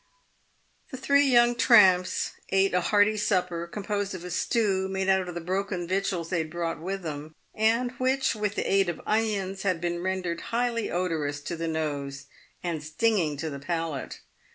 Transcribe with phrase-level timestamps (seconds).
[0.89, 5.35] The three young tramps ate a hearty supper, composed of a stew made out of
[5.35, 9.61] the broken victuals they had brought with them, and which, with the aid of onions,
[9.61, 12.25] had been rendered highly odorous to the nose,
[12.63, 14.21] and stinging to the palate.